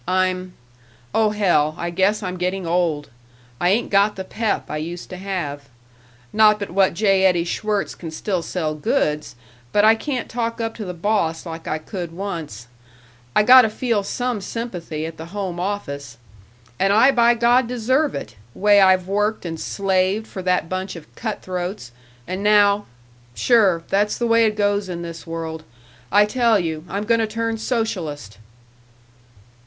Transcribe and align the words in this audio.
I'm 0.07 0.53
Oh, 1.13 1.29
hell, 1.29 1.75
I 1.77 1.91
guess 1.91 2.23
I'm 2.23 2.37
getting 2.37 2.65
old. 2.65 3.09
I 3.59 3.69
ain't 3.69 3.91
got 3.91 4.15
the 4.15 4.23
pep 4.23 4.65
I 4.67 4.77
used 4.77 5.11
to 5.11 5.17
have. 5.17 5.69
Not 6.33 6.57
but 6.57 6.71
what 6.71 6.95
J. 6.95 7.23
Eddie 7.23 7.43
Schwirtz 7.45 7.93
can 7.93 8.09
still 8.09 8.41
sell 8.41 8.73
goods, 8.73 9.35
but 9.71 9.85
I 9.85 9.93
can't 9.93 10.27
talk 10.27 10.59
up 10.59 10.73
to 10.77 10.85
the 10.85 10.95
boss 10.95 11.45
like 11.45 11.67
I 11.67 11.77
could 11.77 12.11
once. 12.13 12.65
I 13.35 13.43
gotta 13.43 13.69
feel 13.69 14.01
some 14.01 14.41
sympathy 14.41 15.05
at 15.05 15.17
the 15.17 15.27
home 15.37 15.59
office. 15.59 16.17
And 16.79 16.91
I 16.91 17.11
by 17.11 17.35
God 17.35 17.67
deserve 17.67 18.15
it 18.15 18.35
way 18.55 18.81
I've 18.81 19.07
worked 19.07 19.45
and 19.45 19.59
slaved 19.59 20.25
for 20.25 20.41
that 20.41 20.67
bunch 20.67 20.95
of 20.95 21.13
cutthroats, 21.13 21.91
and 22.25 22.41
now 22.41 22.87
Sure, 23.35 23.83
that's 23.87 24.17
the 24.17 24.25
way 24.25 24.45
it 24.45 24.55
goes 24.57 24.89
in 24.89 25.03
this 25.03 25.27
world. 25.27 25.63
I 26.11 26.25
tell 26.25 26.57
you, 26.59 26.85
I'm 26.89 27.03
gonna 27.03 27.27
turn 27.27 27.59
socialist!" 27.59 28.39